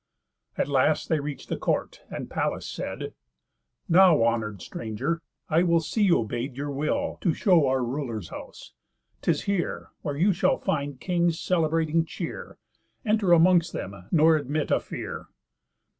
At 0.57 0.67
last 0.67 1.09
they 1.09 1.19
reach'd 1.19 1.47
the 1.47 1.57
court, 1.59 2.01
and 2.09 2.27
Pallas 2.27 2.65
said: 2.65 3.13
"Now, 3.87 4.23
honour'd 4.23 4.59
stranger, 4.63 5.21
I 5.47 5.61
will 5.61 5.79
see 5.79 6.11
obey'd 6.11 6.57
Your 6.57 6.71
will, 6.71 7.19
to 7.21 7.35
show 7.35 7.67
our 7.67 7.85
ruler's 7.85 8.29
house; 8.29 8.73
'tis 9.21 9.43
here; 9.43 9.91
Where 10.01 10.17
you 10.17 10.33
shall 10.33 10.57
find 10.57 10.99
kings 10.99 11.39
celebrating 11.39 12.03
cheer. 12.05 12.57
Enter 13.05 13.31
amongst 13.31 13.73
them, 13.73 13.93
nor 14.11 14.37
admit 14.37 14.71
a 14.71 14.79
fear. 14.79 15.27